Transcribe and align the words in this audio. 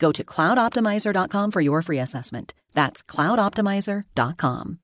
Go 0.00 0.12
to 0.12 0.24
cloudoptimizer.com 0.24 1.50
for 1.50 1.60
your 1.60 1.82
free 1.82 2.00
assessment. 2.00 2.54
That's 2.74 3.02
cloudoptimizer.com. 3.02 4.78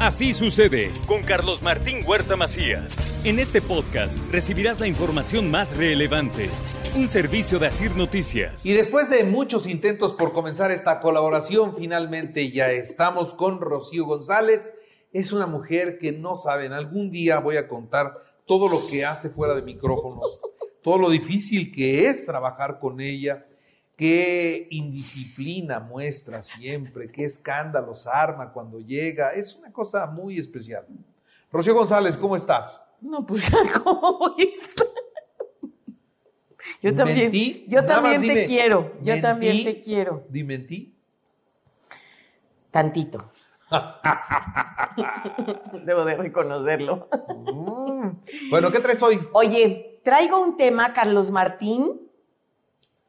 Así 0.00 0.32
sucede 0.32 0.90
con 1.06 1.22
Carlos 1.22 1.62
Martín 1.62 2.04
Huerta 2.04 2.34
Macías. 2.34 3.24
En 3.24 3.38
este 3.38 3.62
podcast 3.62 4.18
recibirás 4.32 4.80
la 4.80 4.88
información 4.88 5.48
más 5.48 5.76
relevante. 5.76 6.50
Un 6.96 7.06
servicio 7.06 7.60
de 7.60 7.68
Asir 7.68 7.96
Noticias. 7.96 8.66
Y 8.66 8.72
después 8.72 9.08
de 9.08 9.22
muchos 9.22 9.68
intentos 9.68 10.12
por 10.12 10.32
comenzar 10.32 10.72
esta 10.72 10.98
colaboración, 10.98 11.76
finalmente 11.76 12.50
ya 12.50 12.72
estamos 12.72 13.32
con 13.34 13.60
Rocío 13.60 14.04
González. 14.04 14.68
Es 15.12 15.32
una 15.32 15.46
mujer 15.46 15.98
que 15.98 16.10
no 16.10 16.36
saben, 16.36 16.72
algún 16.72 17.12
día 17.12 17.38
voy 17.38 17.56
a 17.56 17.68
contar 17.68 18.12
todo 18.44 18.68
lo 18.68 18.80
que 18.90 19.04
hace 19.04 19.30
fuera 19.30 19.54
de 19.54 19.62
micrófonos, 19.62 20.40
todo 20.82 20.98
lo 20.98 21.10
difícil 21.10 21.72
que 21.72 22.08
es 22.08 22.26
trabajar 22.26 22.80
con 22.80 23.00
ella 23.00 23.46
qué 23.96 24.68
indisciplina 24.70 25.80
muestra 25.80 26.42
siempre, 26.42 27.10
qué 27.10 27.24
escándalos 27.24 28.06
arma 28.06 28.52
cuando 28.52 28.78
llega. 28.80 29.30
Es 29.30 29.56
una 29.56 29.72
cosa 29.72 30.06
muy 30.06 30.38
especial. 30.38 30.86
Rocío 31.50 31.74
González, 31.74 32.16
¿cómo 32.16 32.36
estás? 32.36 32.82
No, 33.00 33.26
pues 33.26 33.50
¿cómo 33.84 34.34
está? 34.38 34.84
Yo 36.80 36.94
también, 36.94 37.26
¿Mentí? 37.26 37.64
yo 37.68 37.84
también 37.84 38.22
te 38.22 38.44
quiero, 38.44 38.92
yo 39.02 39.20
también 39.20 39.64
te 39.64 39.80
quiero. 39.80 40.24
¿Dimentí? 40.28 40.94
Tantito. 42.70 43.30
Debo 45.84 46.04
de 46.04 46.16
reconocerlo. 46.16 47.08
Mm. 47.46 48.10
Bueno, 48.50 48.70
¿qué 48.70 48.80
traes 48.80 49.02
hoy? 49.02 49.20
Oye, 49.32 50.00
traigo 50.04 50.42
un 50.42 50.56
tema, 50.56 50.92
Carlos 50.92 51.30
Martín, 51.30 52.00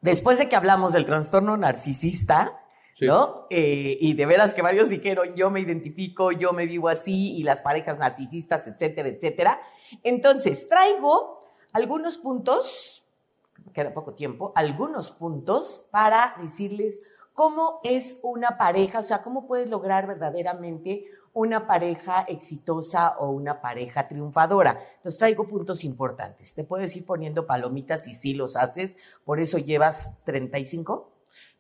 después 0.04 0.38
de 0.38 0.48
que 0.48 0.56
hablamos 0.56 0.94
del 0.94 1.06
trastorno 1.06 1.58
narcisista, 1.58 2.59
Sí. 2.96 3.08
¿no? 3.08 3.48
Eh, 3.50 3.98
y 4.00 4.14
de 4.14 4.26
veras 4.28 4.54
que 4.54 4.62
varios 4.62 4.88
dijeron, 4.88 5.34
yo 5.34 5.50
me 5.50 5.60
identifico, 5.60 6.32
yo 6.32 6.54
me 6.54 6.68
vivo 6.68 6.90
así, 6.90 7.36
y 7.36 7.44
las 7.44 7.62
parejas 7.62 7.98
narcisistas, 7.98 8.68
etcétera, 8.68 9.10
etcétera. 9.10 9.62
Entonces, 10.04 10.70
traigo 10.70 11.44
algunos 11.72 12.18
puntos, 12.18 13.04
queda 13.73 13.95
poco 13.95 14.14
tiempo, 14.14 14.52
algunos 14.55 15.10
puntos 15.10 15.88
para 15.89 16.36
decirles 16.39 17.02
cómo 17.33 17.80
es 17.83 18.20
una 18.22 18.60
pareja, 18.60 19.00
o 19.00 19.04
sea, 19.04 19.23
cómo 19.23 19.48
puedes 19.48 19.72
lograr 19.72 20.06
verdaderamente 20.06 21.06
una 21.33 21.66
pareja 21.67 22.21
exitosa 22.27 23.16
o 23.17 23.30
una 23.32 23.60
pareja 23.61 24.08
triunfadora. 24.08 24.80
Entonces 24.98 25.17
traigo 25.17 25.48
puntos 25.48 25.83
importantes. 25.83 26.54
Te 26.54 26.64
puedes 26.64 26.95
ir 26.95 27.05
poniendo 27.05 27.48
palomitas 27.48 28.08
y 28.08 28.14
sí 28.14 28.33
los 28.36 28.55
haces. 28.55 28.95
Por 29.26 29.39
eso 29.39 29.58
llevas 29.58 30.23
35 30.26 31.10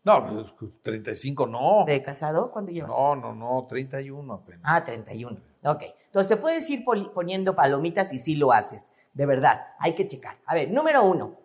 No, 0.03 0.45
35 0.83 1.47
no. 1.47 1.85
de 1.85 2.03
casado. 2.03 2.51
¿Cuándo 2.51 2.71
llevas? 2.71 2.89
No, 2.89 3.15
no, 3.15 3.33
no, 3.33 3.65
31 3.67 4.31
apenas. 4.33 4.61
Ah, 4.63 4.83
31. 4.83 5.39
Ok. 5.63 5.83
Entonces 6.05 6.27
te 6.27 6.37
puedes 6.37 6.69
ir 6.69 6.85
poniendo 7.13 7.55
palomitas 7.55 8.13
y 8.13 8.19
sí 8.19 8.35
lo 8.35 8.51
haces. 8.51 8.91
De 9.13 9.25
verdad, 9.25 9.67
hay 9.79 9.93
que 9.93 10.05
checar. 10.05 10.37
A 10.45 10.53
ver, 10.53 10.69
número 10.71 11.03
uno. 11.03 11.37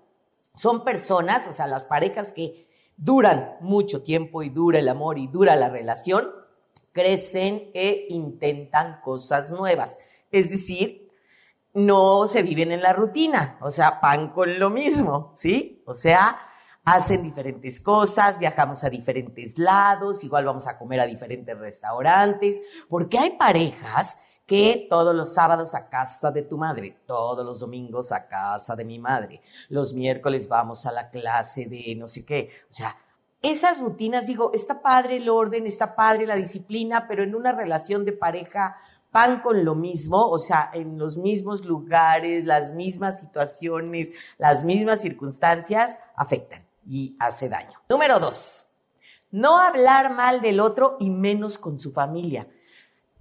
Son 0.54 0.84
personas, 0.84 1.46
o 1.46 1.52
sea, 1.52 1.66
las 1.66 1.86
parejas 1.86 2.32
que 2.32 2.66
duran 2.96 3.56
mucho 3.60 4.02
tiempo 4.02 4.42
y 4.42 4.48
dura 4.48 4.80
el 4.80 4.88
amor 4.88 5.18
y 5.18 5.28
dura 5.28 5.54
la 5.56 5.68
relación, 5.68 6.28
crecen 6.92 7.70
e 7.74 8.06
intentan 8.10 9.00
cosas 9.02 9.50
nuevas. 9.50 9.98
Es 10.30 10.50
decir, 10.50 11.08
no 11.74 12.26
se 12.26 12.42
viven 12.42 12.72
en 12.72 12.82
la 12.82 12.92
rutina, 12.92 13.58
o 13.60 13.70
sea, 13.70 14.00
van 14.02 14.30
con 14.30 14.58
lo 14.58 14.70
mismo, 14.70 15.32
¿sí? 15.36 15.82
O 15.86 15.94
sea, 15.94 16.38
hacen 16.84 17.22
diferentes 17.22 17.80
cosas, 17.80 18.38
viajamos 18.38 18.82
a 18.82 18.90
diferentes 18.90 19.58
lados, 19.58 20.24
igual 20.24 20.46
vamos 20.46 20.66
a 20.66 20.78
comer 20.78 21.00
a 21.00 21.06
diferentes 21.06 21.56
restaurantes, 21.58 22.60
porque 22.88 23.18
hay 23.18 23.30
parejas 23.30 24.18
que 24.46 24.86
todos 24.88 25.14
los 25.14 25.34
sábados 25.34 25.74
a 25.74 25.90
casa 25.90 26.30
de 26.30 26.42
tu 26.42 26.56
madre, 26.56 27.02
todos 27.06 27.44
los 27.44 27.60
domingos 27.60 28.10
a 28.12 28.26
casa 28.26 28.74
de 28.74 28.86
mi 28.86 28.98
madre, 28.98 29.42
los 29.68 29.92
miércoles 29.92 30.48
vamos 30.48 30.86
a 30.86 30.92
la 30.92 31.10
clase 31.10 31.66
de 31.66 31.94
no 31.96 32.08
sé 32.08 32.24
qué, 32.24 32.50
o 32.70 32.74
sea, 32.74 32.96
esas 33.42 33.80
rutinas, 33.80 34.26
digo, 34.26 34.50
está 34.52 34.82
padre 34.82 35.16
el 35.16 35.28
orden, 35.28 35.66
está 35.66 35.94
padre 35.94 36.26
la 36.26 36.34
disciplina, 36.34 37.06
pero 37.06 37.22
en 37.22 37.34
una 37.34 37.52
relación 37.52 38.04
de 38.04 38.12
pareja 38.12 38.76
van 39.12 39.40
con 39.40 39.64
lo 39.64 39.74
mismo, 39.74 40.28
o 40.28 40.38
sea, 40.38 40.70
en 40.74 40.98
los 40.98 41.16
mismos 41.16 41.64
lugares, 41.64 42.44
las 42.44 42.74
mismas 42.74 43.20
situaciones, 43.20 44.12
las 44.38 44.64
mismas 44.64 45.00
circunstancias, 45.00 46.00
afectan 46.16 46.66
y 46.86 47.16
hace 47.18 47.48
daño. 47.48 47.80
Número 47.88 48.18
dos, 48.18 48.66
no 49.30 49.58
hablar 49.58 50.14
mal 50.14 50.40
del 50.40 50.60
otro 50.60 50.96
y 50.98 51.10
menos 51.10 51.58
con 51.58 51.78
su 51.78 51.92
familia. 51.92 52.48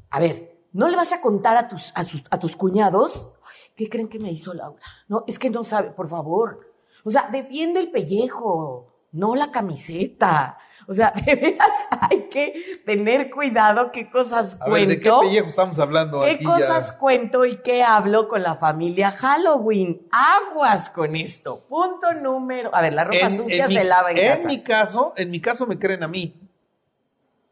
A 0.10 0.20
ver, 0.20 0.58
¿no 0.74 0.88
le 0.88 0.98
vas 0.98 1.14
a 1.14 1.22
contar 1.22 1.58
a 1.58 1.68
tus, 1.68 1.94
a 1.96 2.40
tus 2.40 2.56
cuñados? 2.56 3.32
¿Qué 3.76 3.90
creen 3.90 4.10
que 4.10 4.20
me 4.20 4.32
hizo 4.32 4.54
Laura? 4.54 4.82
No, 5.08 5.24
es 5.28 5.38
que 5.38 5.50
no 5.50 5.64
sabe, 5.64 5.92
por 5.92 6.10
favor. 6.10 6.74
O 7.04 7.12
sea, 7.12 7.30
defiende 7.32 7.80
el 7.80 7.92
pellejo, 7.92 8.97
no 9.12 9.36
la 9.36 9.52
camiseta. 9.52 10.58
O 10.90 10.94
sea, 10.94 11.12
de 11.26 11.36
veras 11.36 11.70
hay 12.10 12.30
que 12.30 12.80
tener 12.86 13.30
cuidado 13.30 13.92
qué 13.92 14.10
cosas 14.10 14.58
A 14.62 14.70
ver, 14.70 14.88
¿de 14.88 15.00
qué 15.00 15.10
cuento. 15.10 15.20
pellejo 15.22 15.50
estamos 15.50 15.78
hablando 15.80 16.22
¿Qué 16.22 16.32
aquí 16.32 16.44
cosas 16.46 16.92
ya? 16.94 16.98
cuento 16.98 17.44
y 17.46 17.58
qué 17.58 17.84
hablo 17.84 18.28
con 18.30 18.42
la 18.42 18.56
familia 18.56 19.12
Halloween? 19.12 20.08
Aguas 20.12 20.90
con 20.90 21.16
esto. 21.18 21.66
Punto 21.68 22.14
número. 22.14 22.70
A 22.74 22.82
ver, 22.82 22.94
la 22.94 23.04
ropa 23.04 23.30
sucia 23.30 23.68
se 23.68 23.84
lava 23.84 24.12
en, 24.12 24.18
en 24.20 24.28
casa. 24.30 24.48
mi 24.48 24.64
caso, 24.64 25.14
en 25.18 25.30
mi 25.32 25.42
caso 25.42 25.68
me 25.68 25.78
creen 25.78 26.04
a 26.04 26.08
mí. 26.08 26.40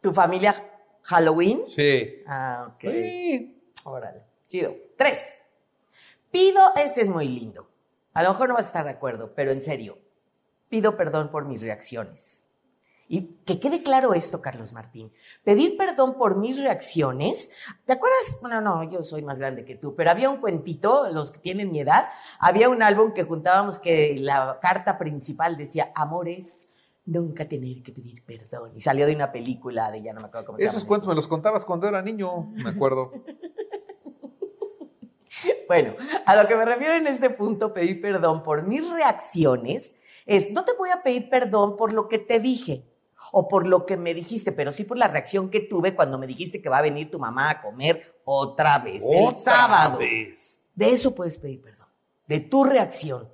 ¿Tu 0.02 0.14
familia 0.14 0.56
Halloween? 1.04 1.64
Sí. 1.76 2.24
Ah, 2.28 2.68
ok. 2.76 2.82
Sí. 2.82 3.62
Órale. 3.84 4.22
Chido. 4.48 4.76
Tres. 4.98 5.34
Pido, 6.32 6.72
este 6.76 7.02
es 7.02 7.10
muy 7.10 7.28
lindo. 7.28 7.68
A 8.14 8.24
lo 8.24 8.30
mejor 8.30 8.48
no 8.48 8.56
vas 8.56 8.66
a 8.66 8.70
estar 8.70 8.86
de 8.86 8.92
acuerdo, 8.92 9.34
pero 9.36 9.52
en 9.52 9.62
serio. 9.62 9.98
Pido 10.76 10.98
perdón 10.98 11.32
por 11.32 11.46
mis 11.46 11.62
reacciones. 11.62 12.44
Y 13.08 13.38
que 13.46 13.62
quede 13.62 13.82
claro 13.82 14.14
esto, 14.14 14.42
Carlos 14.42 14.74
Martín. 14.74 15.10
Pedir 15.46 15.78
perdón 15.78 16.18
por 16.18 16.36
mis 16.36 16.62
reacciones. 16.62 17.50
¿Te 17.86 17.94
acuerdas? 17.94 18.40
Bueno, 18.42 18.60
no, 18.60 18.84
yo 18.92 19.02
soy 19.06 19.22
más 19.22 19.40
grande 19.40 19.64
que 19.64 19.76
tú, 19.78 19.96
pero 19.96 20.12
había 20.12 20.30
un 20.30 20.42
cuentito, 20.42 21.08
los 21.14 21.32
que 21.32 21.40
tienen 21.40 21.72
mi 21.72 21.80
edad, 21.80 22.10
había 22.40 22.68
un 22.68 22.84
álbum 22.84 23.14
que 23.14 23.24
juntábamos 23.24 23.80
que 23.80 24.18
la 24.20 24.60
carta 24.62 24.98
principal 24.98 25.56
decía, 25.56 25.94
amores, 25.96 26.74
nunca 27.06 27.48
tener 27.48 27.82
que 27.82 27.94
pedir 27.94 28.22
perdón. 28.26 28.74
Y 28.76 28.82
salió 28.82 29.08
de 29.08 29.16
una 29.16 29.32
película 29.32 29.90
de 29.92 30.04
ya 30.04 30.12
no 30.12 30.20
me 30.20 30.28
acuerdo 30.28 30.48
cómo 30.48 30.58
se 30.58 30.66
Esos 30.66 30.80
llama. 30.80 30.88
cuentos 30.90 31.08
me 31.08 31.16
los 31.16 31.28
contabas 31.30 31.64
cuando 31.64 31.88
era 31.88 32.02
niño, 32.02 32.52
me 32.52 32.72
acuerdo. 32.72 33.14
Bueno, 35.68 35.96
a 36.26 36.36
lo 36.36 36.48
que 36.48 36.56
me 36.56 36.64
refiero 36.64 36.94
en 36.94 37.08
este 37.08 37.30
punto, 37.30 37.74
pedir 37.74 38.00
perdón 38.02 38.44
por 38.44 38.64
mis 38.64 38.90
reacciones, 38.90 39.96
es, 40.26 40.52
no 40.52 40.66
te 40.66 40.74
voy 40.74 40.90
a 40.90 41.04
pedir 41.04 41.30
perdón 41.30 41.78
por 41.78 41.94
lo 41.94 42.08
que 42.08 42.18
te 42.20 42.40
dije 42.40 42.84
o 43.32 43.48
por 43.48 43.68
lo 43.68 43.86
que 43.86 43.98
me 43.98 44.14
dijiste, 44.14 44.52
pero 44.52 44.72
sí 44.72 44.84
por 44.84 44.98
la 44.98 45.08
reacción 45.08 45.50
que 45.50 45.60
tuve 45.60 45.94
cuando 45.96 46.18
me 46.18 46.28
dijiste 46.28 46.62
que 46.62 46.70
va 46.70 46.78
a 46.78 46.82
venir 46.82 47.12
tu 47.12 47.20
mamá 47.20 47.50
a 47.50 47.62
comer 47.62 48.16
otra 48.24 48.80
vez 48.80 49.04
el 49.04 49.26
Otra 49.26 49.40
sábado. 49.40 50.00
vez. 50.00 50.62
De 50.74 50.92
eso 50.92 51.14
puedes 51.16 51.38
pedir 51.38 51.62
perdón, 51.62 51.88
de 52.28 52.40
tu 52.40 52.64
reacción. 52.64 53.30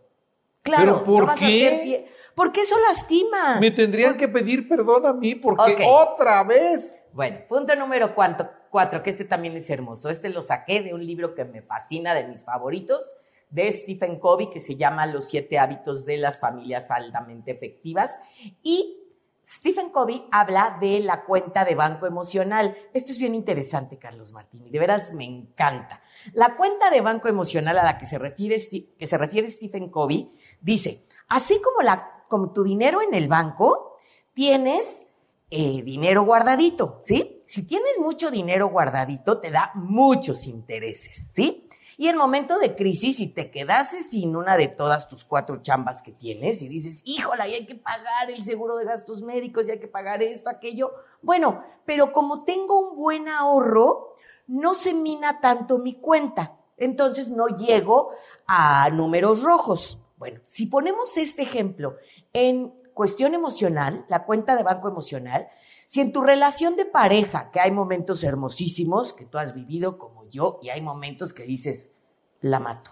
Claro, 0.63 0.83
¿Pero 0.93 1.03
por 1.05 1.19
no 1.21 1.27
vas 1.27 1.39
qué? 1.39 1.45
a 1.45 1.49
ser 1.49 1.81
fiel- 1.83 2.05
Porque 2.35 2.61
eso 2.61 2.75
lastima. 2.87 3.59
Me 3.59 3.71
tendrían 3.71 4.15
que 4.17 4.27
pedir 4.27 4.67
perdón 4.69 5.05
a 5.07 5.13
mí 5.13 5.35
porque 5.35 5.83
otra 5.87 6.43
vez. 6.43 6.97
Bueno, 7.13 7.39
punto 7.49 7.75
número 7.75 8.13
cuatro, 8.15 8.49
cuatro, 8.69 9.01
que 9.03 9.09
este 9.09 9.25
también 9.25 9.57
es 9.57 9.69
hermoso. 9.69 10.09
Este 10.09 10.29
lo 10.29 10.41
saqué 10.41 10.81
de 10.81 10.93
un 10.93 11.05
libro 11.05 11.33
que 11.35 11.43
me 11.45 11.61
fascina, 11.61 12.13
de 12.13 12.25
mis 12.27 12.45
favoritos, 12.45 13.17
de 13.51 13.71
Stephen 13.71 14.19
Covey, 14.19 14.49
que 14.49 14.59
se 14.59 14.75
llama 14.75 15.05
Los 15.05 15.29
siete 15.29 15.59
hábitos 15.59 16.05
de 16.05 16.17
las 16.17 16.39
familias 16.39 16.89
altamente 16.89 17.51
efectivas. 17.51 18.19
Y 18.63 18.97
Stephen 19.45 19.89
Covey 19.89 20.27
habla 20.31 20.77
de 20.79 21.01
la 21.01 21.25
cuenta 21.25 21.65
de 21.65 21.75
banco 21.75 22.05
emocional. 22.05 22.77
Esto 22.93 23.11
es 23.11 23.17
bien 23.17 23.35
interesante, 23.35 23.97
Carlos 23.97 24.31
Martín, 24.33 24.65
y 24.65 24.69
de 24.69 24.79
veras 24.79 25.13
me 25.13 25.25
encanta. 25.25 26.01
La 26.33 26.55
cuenta 26.55 26.89
de 26.89 27.01
banco 27.01 27.27
emocional 27.27 27.77
a 27.77 27.83
la 27.83 27.97
que 27.97 28.05
se 28.05 28.17
refiere, 28.17 28.57
que 28.97 29.07
se 29.07 29.17
refiere 29.17 29.49
Stephen 29.49 29.89
Covey 29.89 30.31
dice, 30.61 31.03
así 31.27 31.59
como, 31.61 31.81
la, 31.81 32.23
como 32.29 32.51
tu 32.51 32.63
dinero 32.63 33.01
en 33.01 33.13
el 33.13 33.27
banco, 33.27 33.97
tienes 34.33 35.07
eh, 35.49 35.81
dinero 35.81 36.23
guardadito, 36.23 37.01
¿sí? 37.03 37.43
Si 37.45 37.67
tienes 37.67 37.99
mucho 37.99 38.31
dinero 38.31 38.69
guardadito, 38.69 39.41
te 39.41 39.51
da 39.51 39.71
muchos 39.75 40.47
intereses, 40.47 41.33
¿sí? 41.33 41.60
Y 42.01 42.07
en 42.07 42.17
momento 42.17 42.57
de 42.57 42.75
crisis, 42.75 43.17
si 43.17 43.27
te 43.27 43.51
quedases 43.51 44.09
sin 44.09 44.35
una 44.35 44.57
de 44.57 44.67
todas 44.67 45.07
tus 45.07 45.23
cuatro 45.23 45.61
chambas 45.61 46.01
que 46.01 46.11
tienes 46.11 46.63
y 46.63 46.67
dices, 46.67 47.03
híjola, 47.05 47.47
y 47.47 47.53
hay 47.53 47.67
que 47.67 47.75
pagar 47.75 48.31
el 48.31 48.43
seguro 48.43 48.77
de 48.77 48.85
gastos 48.85 49.21
médicos, 49.21 49.67
y 49.67 49.71
hay 49.73 49.79
que 49.79 49.87
pagar 49.87 50.23
esto, 50.23 50.49
aquello, 50.49 50.95
bueno, 51.21 51.63
pero 51.85 52.11
como 52.11 52.43
tengo 52.43 52.79
un 52.79 52.95
buen 52.95 53.29
ahorro, 53.29 54.15
no 54.47 54.73
se 54.73 54.95
mina 54.95 55.41
tanto 55.41 55.77
mi 55.77 55.93
cuenta. 55.93 56.57
Entonces 56.75 57.27
no 57.27 57.49
llego 57.49 58.09
a 58.47 58.89
números 58.89 59.43
rojos. 59.43 60.01
Bueno, 60.17 60.41
si 60.43 60.65
ponemos 60.65 61.15
este 61.17 61.43
ejemplo 61.43 61.97
en 62.33 62.73
cuestión 62.95 63.35
emocional, 63.35 64.05
la 64.07 64.25
cuenta 64.25 64.55
de 64.55 64.63
banco 64.63 64.87
emocional, 64.87 65.49
si 65.91 65.99
en 65.99 66.13
tu 66.13 66.21
relación 66.21 66.77
de 66.77 66.85
pareja, 66.85 67.51
que 67.51 67.59
hay 67.59 67.71
momentos 67.71 68.23
hermosísimos 68.23 69.11
que 69.11 69.25
tú 69.25 69.37
has 69.37 69.53
vivido 69.53 69.97
como 69.97 70.25
yo, 70.29 70.57
y 70.61 70.69
hay 70.69 70.79
momentos 70.79 71.33
que 71.33 71.43
dices, 71.43 71.95
la 72.39 72.61
mato, 72.61 72.91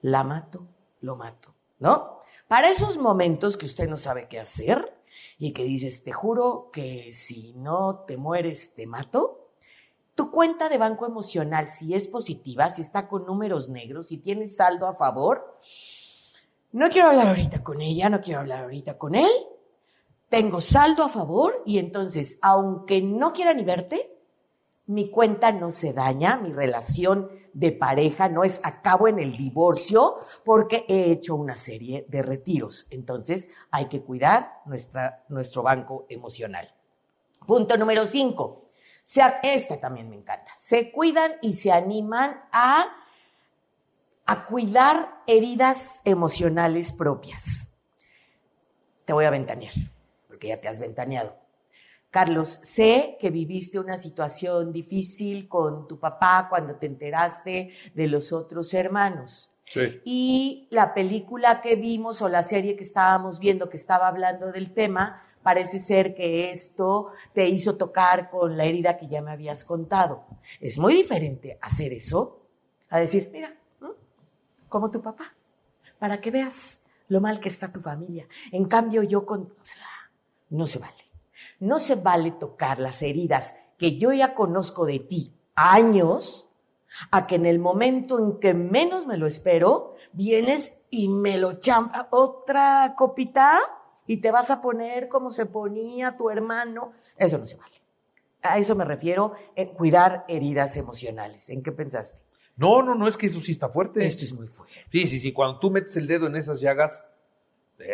la 0.00 0.22
mato, 0.22 0.64
lo 1.00 1.16
mato, 1.16 1.56
¿no? 1.80 2.20
Para 2.46 2.70
esos 2.70 2.98
momentos 2.98 3.56
que 3.56 3.66
usted 3.66 3.88
no 3.88 3.96
sabe 3.96 4.28
qué 4.28 4.38
hacer 4.38 4.96
y 5.40 5.54
que 5.54 5.64
dices, 5.64 6.04
te 6.04 6.12
juro 6.12 6.70
que 6.72 7.12
si 7.12 7.52
no 7.54 8.04
te 8.06 8.16
mueres, 8.16 8.76
te 8.76 8.86
mato, 8.86 9.50
tu 10.14 10.30
cuenta 10.30 10.68
de 10.68 10.78
banco 10.78 11.04
emocional, 11.04 11.72
si 11.72 11.94
es 11.94 12.06
positiva, 12.06 12.70
si 12.70 12.80
está 12.80 13.08
con 13.08 13.26
números 13.26 13.68
negros, 13.68 14.06
si 14.06 14.18
tienes 14.18 14.54
saldo 14.54 14.86
a 14.86 14.94
favor, 14.94 15.58
no 16.70 16.88
quiero 16.90 17.08
hablar 17.08 17.26
ahorita 17.26 17.64
con 17.64 17.80
ella, 17.80 18.08
no 18.08 18.20
quiero 18.20 18.38
hablar 18.38 18.62
ahorita 18.62 18.96
con 18.96 19.16
él, 19.16 19.32
tengo 20.28 20.60
saldo 20.60 21.04
a 21.04 21.08
favor 21.08 21.62
y 21.64 21.78
entonces, 21.78 22.38
aunque 22.42 23.00
no 23.02 23.32
quiera 23.32 23.54
ni 23.54 23.64
verte, 23.64 24.12
mi 24.86 25.10
cuenta 25.10 25.52
no 25.52 25.70
se 25.70 25.92
daña, 25.92 26.36
mi 26.36 26.52
relación 26.52 27.28
de 27.52 27.72
pareja 27.72 28.28
no 28.28 28.44
es 28.44 28.60
acabo 28.62 29.08
en 29.08 29.18
el 29.18 29.32
divorcio 29.32 30.18
porque 30.44 30.84
he 30.88 31.10
hecho 31.10 31.34
una 31.34 31.56
serie 31.56 32.06
de 32.08 32.22
retiros. 32.22 32.86
Entonces 32.90 33.50
hay 33.70 33.86
que 33.86 34.02
cuidar 34.02 34.60
nuestra, 34.66 35.24
nuestro 35.28 35.62
banco 35.62 36.06
emocional. 36.08 36.72
Punto 37.46 37.76
número 37.76 38.06
cinco. 38.06 38.68
este 39.42 39.76
también 39.78 40.10
me 40.10 40.16
encanta. 40.16 40.52
Se 40.56 40.92
cuidan 40.92 41.36
y 41.40 41.54
se 41.54 41.72
animan 41.72 42.42
a, 42.52 42.86
a 44.26 44.46
cuidar 44.46 45.22
heridas 45.26 46.02
emocionales 46.04 46.92
propias. 46.92 47.68
Te 49.04 49.12
voy 49.12 49.24
a 49.24 49.30
ventanear, 49.30 49.72
porque 50.36 50.48
ya 50.48 50.60
te 50.60 50.68
has 50.68 50.80
ventaneado. 50.80 51.34
Carlos, 52.10 52.60
sé 52.62 53.16
que 53.18 53.30
viviste 53.30 53.78
una 53.78 53.96
situación 53.96 54.70
difícil 54.70 55.48
con 55.48 55.88
tu 55.88 55.98
papá 55.98 56.46
cuando 56.50 56.76
te 56.76 56.86
enteraste 56.86 57.72
de 57.94 58.06
los 58.06 58.34
otros 58.34 58.74
hermanos. 58.74 59.50
Sí. 59.72 60.02
Y 60.04 60.68
la 60.70 60.92
película 60.92 61.62
que 61.62 61.74
vimos 61.74 62.20
o 62.20 62.28
la 62.28 62.42
serie 62.42 62.76
que 62.76 62.82
estábamos 62.82 63.38
viendo 63.38 63.70
que 63.70 63.78
estaba 63.78 64.08
hablando 64.08 64.52
del 64.52 64.74
tema, 64.74 65.22
parece 65.42 65.78
ser 65.78 66.14
que 66.14 66.50
esto 66.50 67.12
te 67.32 67.48
hizo 67.48 67.78
tocar 67.78 68.28
con 68.28 68.58
la 68.58 68.66
herida 68.66 68.98
que 68.98 69.08
ya 69.08 69.22
me 69.22 69.32
habías 69.32 69.64
contado. 69.64 70.26
Es 70.60 70.76
muy 70.76 70.92
diferente 70.92 71.58
hacer 71.62 71.94
eso 71.94 72.46
a 72.90 72.98
decir, 72.98 73.30
mira, 73.32 73.56
como 74.68 74.90
tu 74.90 75.00
papá, 75.00 75.34
para 75.98 76.20
que 76.20 76.30
veas 76.30 76.82
lo 77.08 77.22
mal 77.22 77.40
que 77.40 77.48
está 77.48 77.72
tu 77.72 77.80
familia. 77.80 78.28
En 78.52 78.66
cambio, 78.66 79.02
yo 79.02 79.24
con... 79.24 79.42
O 79.42 79.64
sea, 79.64 79.95
no 80.50 80.66
se 80.66 80.78
vale. 80.78 80.94
No 81.60 81.78
se 81.78 81.94
vale 81.96 82.30
tocar 82.32 82.78
las 82.78 83.02
heridas 83.02 83.54
que 83.78 83.96
yo 83.96 84.12
ya 84.12 84.34
conozco 84.34 84.86
de 84.86 85.00
ti 85.00 85.32
años, 85.54 86.48
a 87.10 87.26
que 87.26 87.34
en 87.34 87.46
el 87.46 87.58
momento 87.58 88.18
en 88.18 88.38
que 88.38 88.54
menos 88.54 89.06
me 89.06 89.16
lo 89.16 89.26
espero, 89.26 89.94
vienes 90.12 90.78
y 90.90 91.08
me 91.08 91.38
lo 91.38 91.54
champa 91.54 92.08
otra 92.10 92.94
copita 92.96 93.60
y 94.06 94.18
te 94.18 94.30
vas 94.30 94.50
a 94.50 94.62
poner 94.62 95.08
como 95.08 95.30
se 95.30 95.46
ponía 95.46 96.16
tu 96.16 96.30
hermano. 96.30 96.92
Eso 97.16 97.38
no 97.38 97.46
se 97.46 97.56
vale. 97.56 97.74
A 98.42 98.58
eso 98.58 98.74
me 98.76 98.84
refiero 98.84 99.32
en 99.54 99.68
cuidar 99.68 100.24
heridas 100.28 100.76
emocionales. 100.76 101.50
¿En 101.50 101.62
qué 101.62 101.72
pensaste? 101.72 102.20
No, 102.56 102.82
no, 102.82 102.94
no, 102.94 103.08
es 103.08 103.16
que 103.16 103.26
eso 103.26 103.40
sí 103.40 103.52
está 103.52 103.68
fuerte. 103.68 104.06
Esto 104.06 104.24
es 104.24 104.32
muy 104.32 104.46
fuerte. 104.46 104.76
Sí, 104.90 105.06
sí, 105.06 105.18
sí. 105.18 105.32
Cuando 105.32 105.58
tú 105.58 105.70
metes 105.70 105.96
el 105.96 106.06
dedo 106.06 106.26
en 106.26 106.36
esas 106.36 106.60
llagas, 106.60 107.04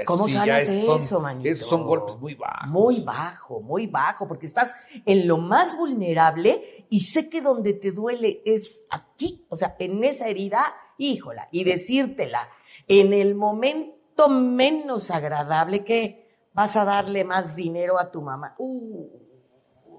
¿Cómo 0.05 0.29
sabes 0.29 0.69
eso, 0.69 1.21
manito? 1.21 1.49
Esos 1.49 1.69
son 1.69 1.85
golpes 1.85 2.17
muy 2.19 2.35
bajos. 2.35 2.69
Muy 2.69 3.01
bajo, 3.01 3.61
muy 3.61 3.87
bajo, 3.87 4.29
porque 4.29 4.47
estás 4.47 4.75
en 5.05 5.27
lo 5.27 5.39
más 5.39 5.77
vulnerable 5.77 6.87
y 6.89 7.01
sé 7.01 7.29
que 7.29 7.41
donde 7.41 7.73
te 7.73 7.93
duele 7.93 8.43
es 8.45 8.85
aquí, 8.91 9.45
o 9.49 9.57
sea, 9.57 9.77
en 9.79 10.05
esa 10.05 10.29
herida, 10.29 10.75
híjola, 10.99 11.49
y 11.51 11.65
decírtela 11.65 12.49
en 12.87 13.13
el 13.13 13.35
momento 13.35 14.29
menos 14.29 15.11
agradable 15.11 15.85
que 15.85 16.49
vas 16.53 16.77
a 16.77 16.85
darle 16.85 17.25
más 17.25 17.57
dinero 17.57 17.99
a 17.99 18.11
tu 18.11 18.23
mamá. 18.23 18.55
Uh, 18.59 19.22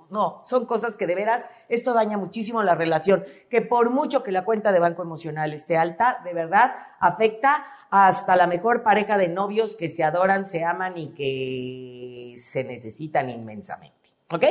no, 0.09 0.41
son 0.45 0.65
cosas 0.65 0.97
que 0.97 1.07
de 1.07 1.15
veras, 1.15 1.49
esto 1.69 1.93
daña 1.93 2.17
muchísimo 2.17 2.63
la 2.63 2.75
relación, 2.75 3.23
que 3.49 3.61
por 3.61 3.89
mucho 3.89 4.23
que 4.23 4.31
la 4.31 4.45
cuenta 4.45 4.71
de 4.71 4.79
banco 4.79 5.01
emocional 5.01 5.53
esté 5.53 5.77
alta, 5.77 6.21
de 6.23 6.33
verdad 6.33 6.75
afecta 6.99 7.65
hasta 7.89 8.35
la 8.35 8.47
mejor 8.47 8.83
pareja 8.83 9.17
de 9.17 9.29
novios 9.29 9.75
que 9.75 9.89
se 9.89 10.03
adoran, 10.03 10.45
se 10.45 10.63
aman 10.63 10.97
y 10.97 11.07
que 11.09 12.37
se 12.37 12.63
necesitan 12.63 13.29
inmensamente. 13.29 14.09
¿Ok? 14.31 14.45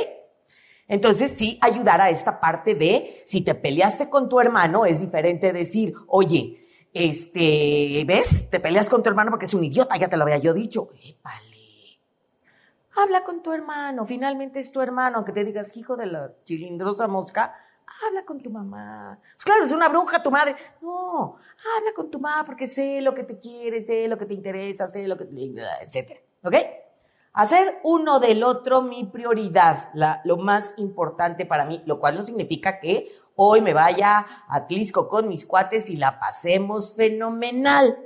Entonces, 0.87 1.31
sí, 1.31 1.57
ayudar 1.61 2.01
a 2.01 2.09
esta 2.09 2.39
parte 2.39 2.75
de, 2.75 3.23
si 3.25 3.41
te 3.41 3.55
peleaste 3.55 4.09
con 4.09 4.29
tu 4.29 4.39
hermano, 4.39 4.85
es 4.85 5.01
diferente 5.01 5.51
decir, 5.53 5.93
oye, 6.07 6.67
este, 6.93 8.03
¿ves? 8.05 8.49
Te 8.49 8.59
peleas 8.59 8.89
con 8.89 9.01
tu 9.01 9.09
hermano 9.09 9.31
porque 9.31 9.45
es 9.45 9.53
un 9.53 9.63
idiota, 9.63 9.97
ya 9.97 10.07
te 10.07 10.17
lo 10.17 10.23
había 10.23 10.37
yo 10.37 10.53
dicho. 10.53 10.89
Habla 12.95 13.23
con 13.23 13.41
tu 13.41 13.51
hermano, 13.51 14.05
finalmente 14.05 14.59
es 14.59 14.71
tu 14.71 14.81
hermano, 14.81 15.17
aunque 15.17 15.31
te 15.31 15.43
digas 15.43 15.75
hijo 15.77 15.95
de 15.95 16.05
la 16.05 16.33
chilindrosa 16.43 17.07
mosca, 17.07 17.55
habla 18.05 18.25
con 18.25 18.41
tu 18.41 18.49
mamá. 18.49 19.19
Pues 19.35 19.45
claro, 19.45 19.63
es 19.63 19.71
una 19.71 19.89
bruja 19.89 20.21
tu 20.21 20.31
madre. 20.31 20.55
No, 20.81 21.37
habla 21.77 21.93
con 21.95 22.09
tu 22.09 22.19
mamá 22.19 22.43
porque 22.45 22.67
sé 22.67 23.01
lo 23.01 23.13
que 23.13 23.23
te 23.23 23.37
quiere, 23.37 23.79
sé 23.79 24.07
lo 24.07 24.17
que 24.17 24.25
te 24.25 24.33
interesa, 24.33 24.87
sé 24.87 25.07
lo 25.07 25.17
que 25.17 25.25
te... 25.25 25.53
etcétera. 25.81 26.19
¿Ok? 26.43 26.55
Hacer 27.33 27.79
uno 27.83 28.19
del 28.19 28.43
otro 28.43 28.83
mi 28.83 29.05
prioridad, 29.05 29.89
lo 30.23 30.37
más 30.37 30.75
importante 30.77 31.47
para 31.47 31.65
mí, 31.65 31.81
lo 31.85 31.99
cual 31.99 32.15
no 32.15 32.23
significa 32.23 32.79
que 32.79 33.11
hoy 33.35 33.59
me 33.59 33.73
vaya 33.73 34.27
a 34.47 34.67
Tlisco 34.67 35.09
con 35.09 35.27
mis 35.27 35.45
cuates 35.45 35.89
y 35.89 35.97
la 35.97 36.19
pasemos 36.19 36.95
fenomenal. 36.95 37.97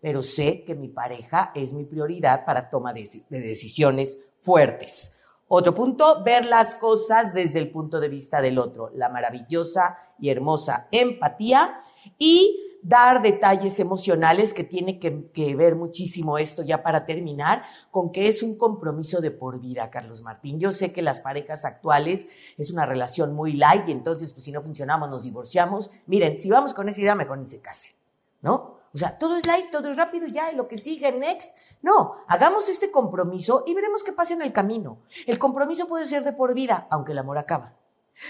Pero 0.00 0.24
sé 0.24 0.64
que 0.64 0.74
mi 0.74 0.88
pareja 0.88 1.52
es 1.54 1.72
mi 1.72 1.84
prioridad 1.84 2.44
para 2.44 2.68
toma 2.68 2.92
de, 2.92 3.08
de 3.28 3.40
decisiones 3.40 4.18
fuertes. 4.42 5.12
Otro 5.48 5.74
punto, 5.74 6.22
ver 6.24 6.44
las 6.44 6.74
cosas 6.74 7.34
desde 7.34 7.58
el 7.58 7.70
punto 7.70 8.00
de 8.00 8.08
vista 8.08 8.40
del 8.40 8.58
otro, 8.58 8.90
la 8.94 9.08
maravillosa 9.08 9.98
y 10.18 10.30
hermosa 10.30 10.88
empatía 10.90 11.78
y 12.18 12.78
dar 12.82 13.22
detalles 13.22 13.78
emocionales 13.78 14.54
que 14.54 14.64
tiene 14.64 14.98
que, 14.98 15.54
ver 15.54 15.76
muchísimo 15.76 16.36
esto 16.38 16.62
ya 16.62 16.82
para 16.82 17.06
terminar, 17.06 17.62
con 17.90 18.10
que 18.10 18.28
es 18.28 18.42
un 18.42 18.56
compromiso 18.56 19.20
de 19.20 19.30
por 19.30 19.60
vida, 19.60 19.88
Carlos 19.90 20.22
Martín. 20.22 20.58
Yo 20.58 20.72
sé 20.72 20.92
que 20.92 21.00
las 21.00 21.20
parejas 21.20 21.64
actuales 21.64 22.28
es 22.58 22.70
una 22.70 22.84
relación 22.84 23.34
muy 23.34 23.52
light 23.52 23.88
y 23.88 23.92
entonces 23.92 24.32
pues 24.32 24.44
si 24.44 24.52
no 24.52 24.62
funcionamos 24.62 25.08
nos 25.08 25.24
divorciamos. 25.24 25.90
Miren, 26.06 26.36
si 26.36 26.50
vamos 26.50 26.74
con 26.74 26.88
esa 26.88 27.00
idea, 27.00 27.14
mejor 27.14 27.38
ni 27.38 27.46
se 27.46 27.60
casen, 27.60 27.94
¿no? 28.40 28.81
O 28.94 28.98
sea, 28.98 29.16
todo 29.18 29.36
es 29.36 29.46
light, 29.46 29.70
todo 29.70 29.88
es 29.88 29.96
rápido 29.96 30.26
ya, 30.26 30.52
y 30.52 30.56
lo 30.56 30.68
que 30.68 30.76
sigue, 30.76 31.10
next. 31.12 31.56
No, 31.80 32.16
hagamos 32.28 32.68
este 32.68 32.90
compromiso 32.90 33.64
y 33.66 33.74
veremos 33.74 34.04
qué 34.04 34.12
pasa 34.12 34.34
en 34.34 34.42
el 34.42 34.52
camino. 34.52 34.98
El 35.26 35.38
compromiso 35.38 35.88
puede 35.88 36.06
ser 36.06 36.24
de 36.24 36.32
por 36.32 36.54
vida, 36.54 36.86
aunque 36.90 37.12
el 37.12 37.18
amor 37.18 37.38
acaba. 37.38 37.74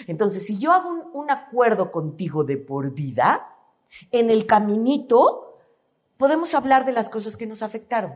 Entonces, 0.07 0.47
si 0.47 0.59
yo 0.59 0.73
hago 0.73 0.88
un, 0.88 1.11
un 1.12 1.31
acuerdo 1.31 1.90
contigo 1.90 2.45
de 2.45 2.57
por 2.57 2.92
vida, 2.92 3.57
en 4.11 4.31
el 4.31 4.47
caminito 4.47 5.59
podemos 6.16 6.54
hablar 6.54 6.87
de 6.87 6.92
las 6.92 7.09
cosas 7.09 7.37
que 7.37 7.47
nos 7.47 7.62
afectaron, 7.62 8.14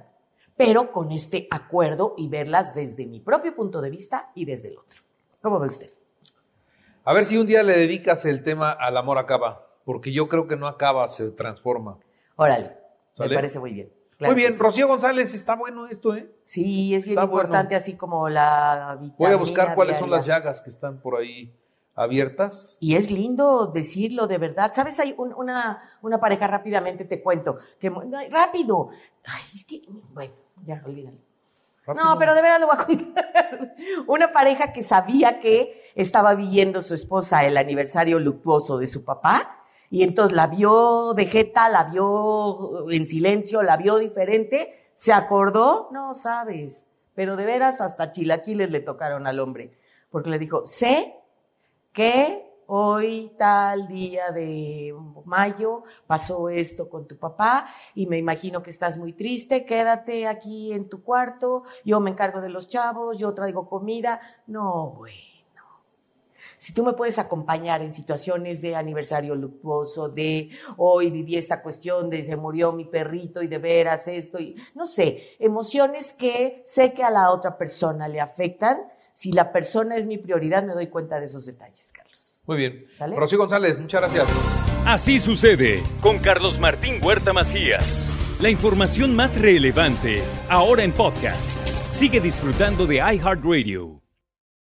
pero 0.57 0.93
con 0.93 1.11
este 1.11 1.49
acuerdo 1.51 2.15
y 2.17 2.29
verlas 2.29 2.75
desde 2.75 3.07
mi 3.07 3.21
propio 3.21 3.55
punto 3.55 3.81
de 3.81 3.91
vista 3.91 4.31
y 4.35 4.45
desde 4.45 4.69
el 4.69 4.79
otro. 4.79 5.03
¿Cómo 5.43 5.59
ve 5.59 5.67
usted? 5.67 5.91
A 7.05 7.13
ver 7.13 7.25
si 7.25 7.37
un 7.37 7.47
día 7.47 7.63
le 7.63 7.77
dedicas 7.77 8.25
el 8.25 8.43
tema 8.43 8.71
al 8.71 8.97
amor 8.97 9.19
acaba, 9.19 9.67
porque 9.85 10.13
yo 10.13 10.29
creo 10.29 10.47
que 10.47 10.57
no 10.57 10.67
acaba, 10.67 11.09
se 11.09 11.31
transforma. 11.31 11.99
Órale, 12.37 12.69
me 13.19 13.25
¿Sale? 13.25 13.35
parece 13.35 13.59
muy 13.59 13.73
bien. 13.73 13.93
Claro 14.19 14.33
Muy 14.33 14.41
bien, 14.41 14.53
sí. 14.55 14.59
Rocío 14.59 14.89
González, 14.89 15.35
está 15.35 15.57
bueno 15.57 15.87
esto, 15.89 16.15
¿eh? 16.15 16.35
Sí, 16.45 16.95
es 16.95 17.05
bien 17.05 17.19
Está 17.19 17.27
bueno. 17.27 17.41
importante, 17.43 17.77
así 17.77 17.97
como 17.97 18.29
la 18.31 18.97
vitamina 18.99 19.15
Voy 19.19 19.33
a 19.33 19.37
buscar 19.37 19.75
cuáles 19.75 19.99
son 19.99 20.11
las 20.11 20.25
llagas 20.25 20.63
que 20.63 20.71
están 20.71 21.01
por 21.03 21.17
ahí 21.17 21.55
abiertas. 21.95 22.77
Y 22.81 22.95
es 22.97 23.11
lindo 23.11 23.67
decirlo 23.67 24.27
de 24.27 24.39
verdad. 24.39 24.71
¿Sabes? 24.75 24.99
Hay 25.01 25.15
un- 25.19 25.35
una, 25.35 25.83
una 26.03 26.19
pareja, 26.19 26.47
rápidamente 26.47 27.05
te 27.05 27.23
cuento, 27.23 27.59
que 27.79 27.91
rápido. 28.31 28.89
Ay, 29.25 29.43
es 29.55 29.65
que, 29.65 29.83
bueno, 30.13 30.33
ya, 30.65 30.83
olvídalo. 30.87 31.19
Rápido. 31.87 32.05
No, 32.05 32.19
pero 32.19 32.35
de 32.35 32.43
verdad 32.43 32.61
lo 32.61 32.67
voy 32.69 32.77
a 32.79 32.85
contar. 32.87 33.75
Una 34.09 34.33
pareja 34.33 34.73
que 34.73 34.83
sabía 34.83 35.39
que 35.41 35.93
estaba 35.95 36.35
viviendo 36.35 36.81
su 36.81 36.95
esposa 36.95 37.45
el 37.45 37.57
aniversario 37.57 38.19
luctuoso 38.19 38.77
de 38.79 38.87
su 38.89 39.05
papá 39.05 39.56
y 39.91 40.03
entonces 40.03 40.37
la 40.37 40.47
vio 40.47 41.15
de 41.15 41.27
jeta, 41.27 41.69
la 41.69 41.85
vio 41.85 42.91
en 42.91 43.07
silencio, 43.07 43.63
la 43.63 43.77
vio 43.77 43.99
diferente, 43.99 44.91
se 44.95 45.13
acordó, 45.13 45.89
no 45.93 46.15
sabes, 46.15 46.89
pero 47.15 47.37
de 47.37 47.45
veras 47.45 47.81
hasta 47.81 48.11
chilaquiles 48.11 48.71
le 48.71 48.81
tocaron 48.81 49.27
al 49.27 49.41
hombre, 49.41 49.79
porque 50.11 50.31
le 50.31 50.39
dijo, 50.39 50.67
sé 50.67 51.15
que 51.93 52.47
hoy 52.67 53.33
tal 53.39 53.87
día 53.89 54.31
de 54.33 54.95
mayo 55.25 55.85
pasó 56.07 56.49
esto 56.49 56.89
con 56.89 57.07
tu 57.07 57.17
papá 57.17 57.69
y 57.95 58.07
me 58.07 58.19
imagino 58.19 58.63
que 58.63 58.71
estás 58.71 58.99
muy 58.99 59.13
triste, 59.13 59.65
quédate 59.65 60.27
aquí 60.27 60.73
en 60.73 60.89
tu 60.89 61.03
cuarto, 61.03 61.63
yo 61.85 62.01
me 62.01 62.11
encargo 62.11 62.41
de 62.41 62.49
los 62.49 62.69
chavos, 62.69 63.19
yo 63.19 63.35
traigo 63.35 63.69
comida. 63.69 64.21
No, 64.47 64.91
bueno. 64.91 65.36
Si 66.59 66.73
tú 66.73 66.85
me 66.85 66.95
puedes 66.95 67.19
acompañar 67.19 67.83
en 67.83 67.93
situaciones 67.93 68.63
de 68.63 68.77
aniversario 68.77 69.35
luctuoso, 69.35 70.09
de 70.09 70.51
hoy 70.77 71.11
viví 71.11 71.37
esta 71.37 71.63
cuestión 71.63 72.11
de 72.11 72.23
se 72.23 72.37
murió 72.37 72.73
mi 72.73 72.85
perrito 72.85 73.43
y 73.43 73.47
de 73.47 73.59
veras 73.59 74.09
esto, 74.09 74.39
y 74.39 74.57
no 74.75 74.87
sé, 74.87 75.37
emociones 75.39 76.13
que 76.13 76.63
sé 76.65 76.93
que 76.93 77.03
a 77.03 77.11
la 77.11 77.31
otra 77.31 77.59
persona 77.59 78.09
le 78.09 78.21
afectan, 78.21 78.79
si 79.13 79.33
la 79.33 79.51
persona 79.53 79.97
es 79.97 80.07
mi 80.07 80.19
prioridad, 80.19 80.63
me 80.63 80.75
doy 80.75 80.89
cuenta 80.89 81.19
de 81.19 81.27
esos 81.27 81.47
detalles, 81.47 81.91
Carlos. 81.91 82.43
Muy 82.47 82.59
bien. 82.59 82.87
¿Sale? 82.97 83.17
Rocío 83.17 83.39
González, 83.39 83.79
muchas 83.79 84.03
gracias. 84.03 84.29
Así 84.87 85.19
sucede 85.19 85.83
con 86.01 86.19
Carlos 86.19 86.61
Martín 86.61 87.01
Huerta 87.03 87.33
Macías. 87.33 88.07
La 88.41 88.51
información 88.51 89.17
más 89.17 89.41
relevante 89.41 90.23
ahora 90.51 90.85
en 90.85 90.93
podcast. 90.93 91.57
Sigue 91.91 92.21
disfrutando 92.21 92.87
de 92.87 92.97
iHeartRadio. 92.97 94.06